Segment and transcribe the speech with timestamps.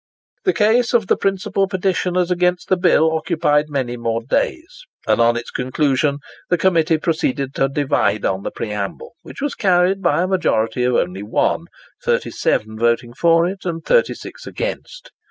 [0.45, 5.37] The case of the principal petitioners against the bill occupied many more days, and on
[5.37, 6.17] its conclusion
[6.49, 10.95] the committee proceeded to divide on the preamble, which was carried by a majority of
[10.95, 15.11] only one—37 voting for it, and 36 against it.